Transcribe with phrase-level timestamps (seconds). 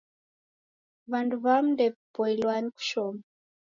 [1.11, 3.21] W'anduw'amu ndew'ipoilwa ni kushoma